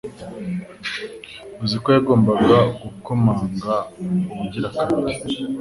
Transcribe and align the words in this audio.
uziko 1.63 1.87
yagombaga 1.95 2.57
gukomanga 2.81 3.75
ubugira 4.35 4.67
kabiri 4.75 5.13